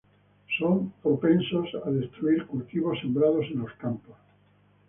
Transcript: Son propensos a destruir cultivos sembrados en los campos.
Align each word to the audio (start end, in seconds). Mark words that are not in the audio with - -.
Son 0.57 0.75
propensos 1.03 1.67
a 1.85 1.87
destruir 1.91 2.47
cultivos 2.47 2.97
sembrados 3.01 3.45
en 3.53 3.59
los 3.59 3.73
campos. 3.73 4.17